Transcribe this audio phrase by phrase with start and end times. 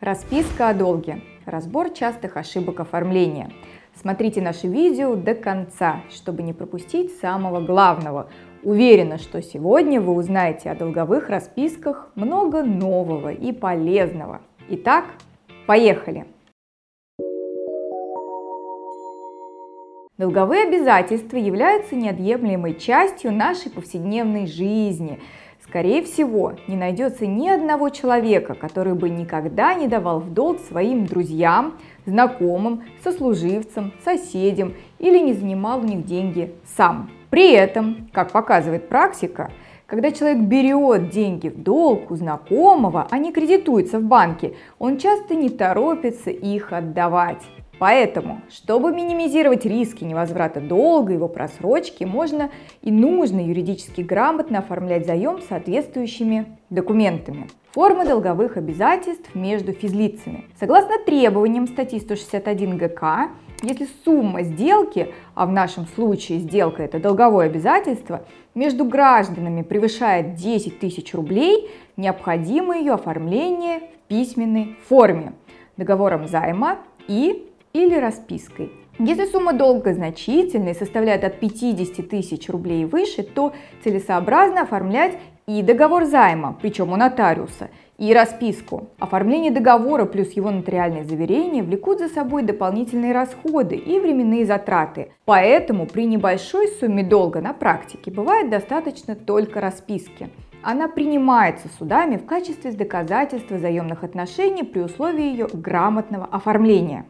[0.00, 1.22] Расписка о долге.
[1.46, 3.50] Разбор частых ошибок оформления.
[3.94, 8.28] Смотрите наше видео до конца, чтобы не пропустить самого главного.
[8.62, 14.42] Уверена, что сегодня вы узнаете о долговых расписках много нового и полезного.
[14.68, 15.06] Итак,
[15.66, 16.26] поехали!
[20.18, 25.20] Долговые обязательства являются неотъемлемой частью нашей повседневной жизни.
[25.68, 31.06] Скорее всего, не найдется ни одного человека, который бы никогда не давал в долг своим
[31.06, 31.74] друзьям,
[32.06, 37.10] знакомым, сослуживцам, соседям или не занимал у них деньги сам.
[37.30, 39.50] При этом, как показывает практика,
[39.86, 45.34] когда человек берет деньги в долг у знакомого, а не кредитуется в банке, он часто
[45.34, 47.42] не торопится их отдавать.
[47.78, 55.42] Поэтому, чтобы минимизировать риски невозврата долга, его просрочки, можно и нужно юридически грамотно оформлять заем
[55.42, 57.48] соответствующими документами.
[57.72, 60.46] Формы долговых обязательств между физлицами.
[60.58, 63.28] Согласно требованиям статьи 161 ГК,
[63.62, 70.78] если сумма сделки, а в нашем случае сделка это долговое обязательство, между гражданами превышает 10
[70.78, 75.34] тысяч рублей, необходимо ее оформление в письменной форме
[75.76, 77.45] договором займа и
[77.76, 78.72] или распиской.
[78.98, 83.52] Если сумма долга значительная и составляет от 50 тысяч рублей и выше, то
[83.84, 88.88] целесообразно оформлять и договор займа, причем у нотариуса, и расписку.
[88.98, 95.12] Оформление договора плюс его нотариальное заверение влекут за собой дополнительные расходы и временные затраты.
[95.24, 100.30] Поэтому при небольшой сумме долга на практике бывает достаточно только расписки.
[100.62, 107.04] Она принимается судами в качестве доказательства заемных отношений при условии ее грамотного оформления.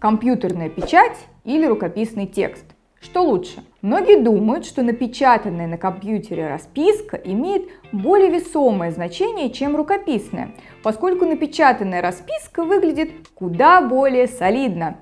[0.00, 2.64] Компьютерная печать или рукописный текст.
[3.02, 3.62] Что лучше?
[3.82, 12.00] Многие думают, что напечатанная на компьютере расписка имеет более весомое значение, чем рукописная, поскольку напечатанная
[12.00, 14.96] расписка выглядит куда более солидно.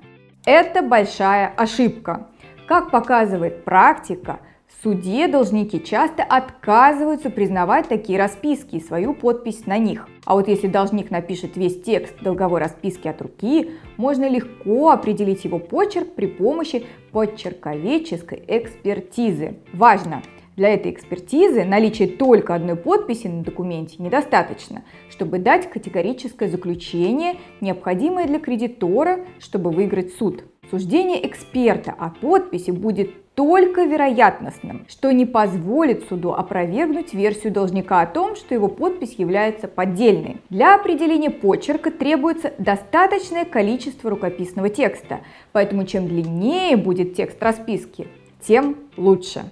[0.45, 2.27] Это большая ошибка.
[2.67, 9.77] Как показывает практика, в суде должники часто отказываются признавать такие расписки и свою подпись на
[9.77, 10.07] них.
[10.25, 15.57] А вот если должник напишет весь текст долговой расписки от руки, можно легко определить его
[15.59, 19.57] почерк при помощи подчерковедческой экспертизы.
[19.73, 20.21] Важно!
[20.55, 28.27] Для этой экспертизы наличие только одной подписи на документе недостаточно, чтобы дать категорическое заключение, необходимое
[28.27, 30.43] для кредитора, чтобы выиграть суд.
[30.69, 38.05] Суждение эксперта о подписи будет только вероятностным, что не позволит суду опровергнуть версию должника о
[38.05, 40.41] том, что его подпись является поддельной.
[40.49, 45.21] Для определения почерка требуется достаточное количество рукописного текста,
[45.53, 48.09] поэтому чем длиннее будет текст расписки,
[48.45, 49.45] тем лучше.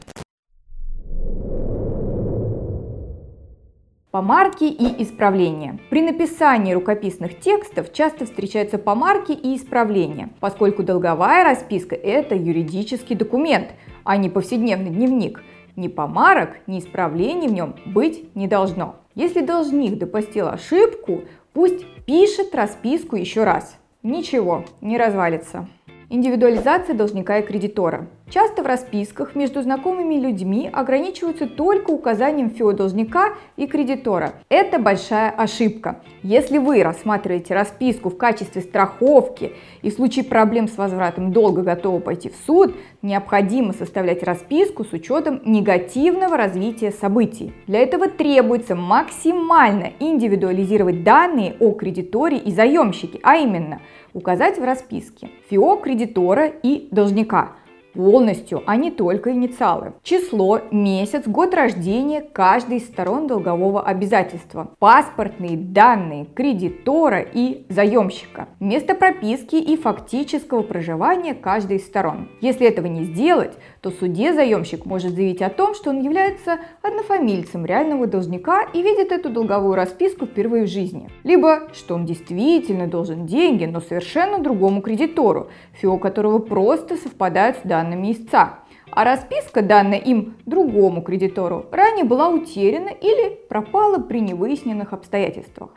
[4.10, 5.80] Помарки и исправления.
[5.90, 13.68] При написании рукописных текстов часто встречаются помарки и исправления, поскольку долговая расписка– это юридический документ,
[14.06, 15.44] а не повседневный дневник.
[15.76, 18.96] Ни помарок, ни исправлений в нем быть не должно.
[19.14, 23.78] Если должник допустил ошибку, пусть пишет расписку еще раз.
[24.04, 25.68] Ничего, не развалится.
[26.10, 28.08] Индивидуализация должника и кредитора.
[28.30, 34.34] Часто в расписках между знакомыми людьми ограничиваются только указанием ФИО должника и кредитора.
[34.50, 36.02] Это большая ошибка.
[36.24, 42.02] Если вы рассматриваете расписку в качестве страховки и в случае проблем с возвратом долга готовы
[42.02, 47.54] пойти в суд, необходимо составлять расписку с учетом негативного развития событий.
[47.66, 53.80] Для этого требуется максимально индивидуализировать данные о кредиторе и заемщике, а именно
[54.14, 57.54] указать в расписке ФИО кредитора и должника–
[57.98, 59.94] полностью, а не только инициалы.
[60.04, 68.94] Число, месяц, год рождения каждой из сторон долгового обязательства, паспортные данные кредитора и заемщика, место
[68.94, 72.30] прописки и фактического проживания каждой из сторон.
[72.40, 77.66] Если этого не сделать, то суде заемщик может заявить о том, что он является однофамильцем
[77.66, 81.10] реального должника и видит эту долговую расписку впервые в жизни.
[81.24, 85.48] Либо, что он действительно должен деньги, но совершенно другому кредитору,
[85.82, 88.60] ФИО которого просто совпадают с данными данными истца,
[88.92, 95.72] а расписка, данная им другому кредитору, ранее была утеряна или пропала при невыясненных обстоятельствах.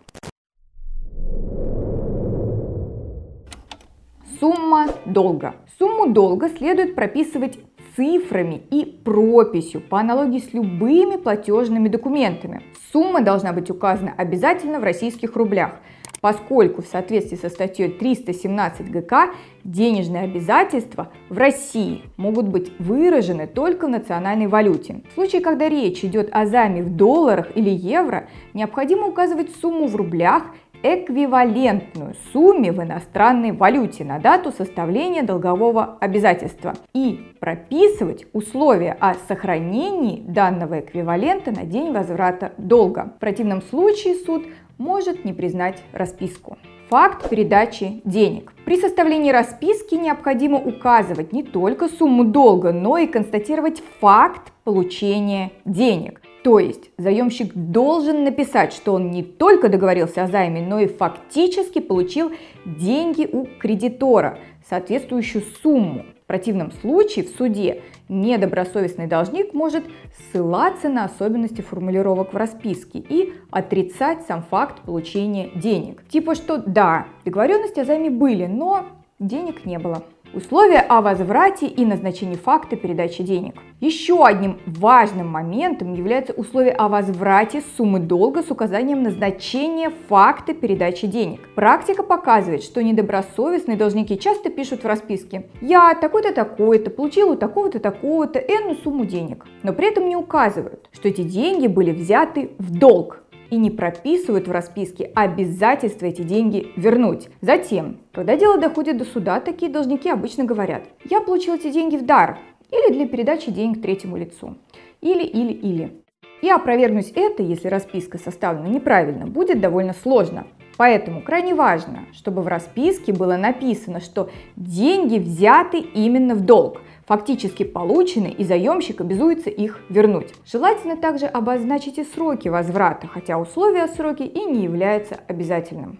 [4.39, 5.55] Сумма долга.
[5.79, 7.59] Сумму долга следует прописывать
[7.95, 12.63] цифрами и прописью по аналогии с любыми платежными документами.
[12.91, 15.73] Сумма должна быть указана обязательно в российских рублях–
[16.21, 19.31] поскольку в соответствии со статьей 317 ГК
[19.65, 25.03] денежные обязательства в России могут быть выражены только в национальной валюте.
[25.11, 29.97] В случае, когда речь идет о займе в долларах или евро, необходимо указывать сумму в
[29.97, 30.45] рублях
[30.83, 40.21] эквивалентную сумме в иностранной валюте на дату составления долгового обязательства и прописывать условия о сохранении
[40.21, 43.13] данного эквивалента на день возврата долга.
[43.17, 44.47] В противном случае суд
[44.81, 46.57] может не признать расписку.
[46.89, 48.53] Факт передачи денег.
[48.65, 56.23] При составлении расписки необходимо указывать не только сумму долга, но и констатировать факт получения денег.
[56.43, 61.79] То есть заемщик должен написать, что он не только договорился о займе, но и фактически
[61.81, 62.33] получил
[62.65, 66.07] деньги у кредитора, соответствующую сумму.
[66.31, 69.83] Противном случае в суде недобросовестный должник может
[70.17, 76.05] ссылаться на особенности формулировок в расписке и отрицать сам факт получения денег.
[76.09, 78.87] Типа что да, договоренности о займе были, но
[79.19, 80.05] денег не было.
[80.33, 83.55] Условия о возврате и назначении факта передачи денег.
[83.81, 91.09] Еще одним важным моментом является условие о возврате суммы долга с указанием назначения факта передачи
[91.09, 91.41] денег.
[91.57, 97.81] Практика показывает, что недобросовестные должники часто пишут в расписке «Я такой-то такой-то получил у такого-то
[97.81, 102.79] такого-то энную сумму денег», но при этом не указывают, что эти деньги были взяты в
[102.79, 107.29] долг и не прописывают в расписке обязательства эти деньги вернуть.
[107.41, 112.07] Затем, когда дело доходит до суда, такие должники обычно говорят, я получил эти деньги в
[112.07, 112.39] дар
[112.71, 114.57] или для передачи денег третьему лицу.
[115.01, 116.03] Или, или, или.
[116.43, 120.47] И опровергнуть это, если расписка составлена неправильно, будет довольно сложно.
[120.81, 127.65] Поэтому крайне важно, чтобы в расписке было написано, что деньги взяты именно в долг, фактически
[127.65, 130.33] получены, и заемщик обязуется их вернуть.
[130.47, 135.99] Желательно также обозначить и сроки возврата, хотя условия о сроке и не являются обязательным.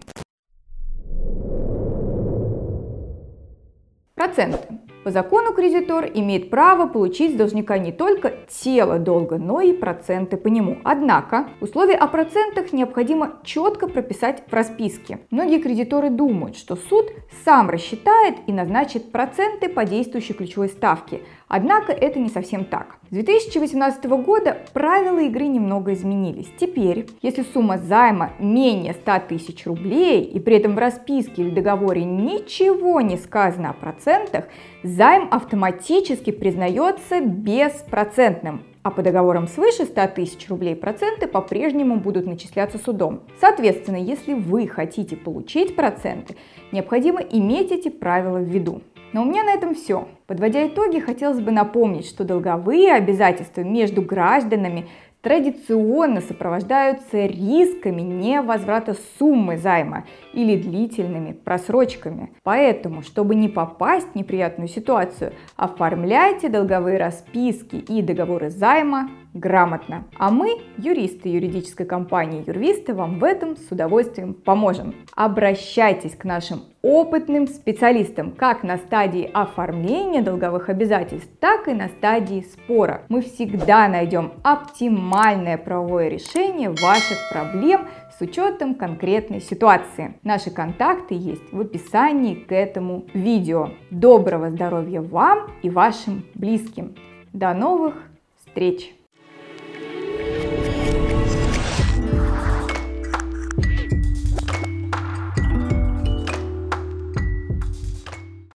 [4.15, 4.67] Проценты.
[5.03, 10.37] По закону кредитор имеет право получить с должника не только тело долга, но и проценты
[10.37, 10.77] по нему.
[10.83, 15.21] Однако условия о процентах необходимо четко прописать в расписке.
[15.31, 17.07] Многие кредиторы думают, что суд
[17.43, 21.21] сам рассчитает и назначит проценты по действующей ключевой ставке,
[21.53, 22.95] Однако это не совсем так.
[23.09, 26.47] С 2018 года правила игры немного изменились.
[26.57, 32.05] Теперь, если сумма займа менее 100 тысяч рублей и при этом в расписке или договоре
[32.05, 34.45] ничего не сказано о процентах,
[34.81, 42.77] займ автоматически признается беспроцентным, а по договорам свыше 100 тысяч рублей проценты по-прежнему будут начисляться
[42.77, 43.23] судом.
[43.41, 46.37] Соответственно, если вы хотите получить проценты,
[46.71, 48.83] необходимо иметь эти правила в виду.
[49.13, 50.07] Но у меня на этом все.
[50.27, 54.87] Подводя итоги, хотелось бы напомнить, что долговые обязательства между гражданами
[55.21, 62.31] традиционно сопровождаются рисками невозврата суммы займа или длительными просрочками.
[62.43, 70.05] Поэтому, чтобы не попасть в неприятную ситуацию, оформляйте долговые расписки и договоры займа грамотно.
[70.17, 74.95] А мы, юристы юридической компании Юрвисты, вам в этом с удовольствием поможем.
[75.15, 82.41] Обращайтесь к нашим опытным специалистам как на стадии оформления долговых обязательств, так и на стадии
[82.41, 83.03] спора.
[83.09, 87.87] Мы всегда найдем оптимальное правовое решение ваших проблем
[88.17, 90.15] с учетом конкретной ситуации.
[90.23, 93.69] Наши контакты есть в описании к этому видео.
[93.89, 96.95] Доброго здоровья вам и вашим близким.
[97.33, 97.95] До новых
[98.37, 99.00] встреч!